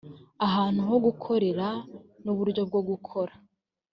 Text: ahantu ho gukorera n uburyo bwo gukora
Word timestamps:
ahantu 0.45 0.79
ho 0.89 0.95
gukorera 1.05 1.67
n 2.23 2.25
uburyo 2.33 2.61
bwo 2.69 2.81
gukora 2.89 3.33